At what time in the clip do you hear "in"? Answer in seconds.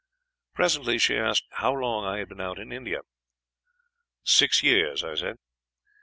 2.57-2.71